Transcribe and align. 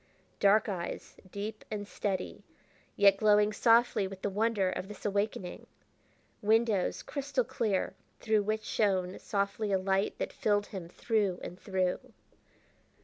Dark 0.39 0.67
eyes, 0.67 1.17
deep 1.31 1.63
and 1.69 1.87
steady, 1.87 2.41
yet 2.95 3.17
glowing 3.17 3.53
softly 3.53 4.07
with 4.07 4.23
the 4.23 4.31
wonder 4.31 4.71
of 4.71 4.87
this 4.87 5.05
awakening. 5.05 5.67
Windows, 6.41 7.03
crystal 7.03 7.43
clear, 7.43 7.93
through 8.19 8.41
which 8.41 8.63
shone 8.63 9.19
softly 9.19 9.71
a 9.71 9.77
light 9.77 10.17
that 10.17 10.33
filled 10.33 10.65
him 10.65 10.89
through 10.89 11.39
and 11.43 11.59
through! 11.59 11.99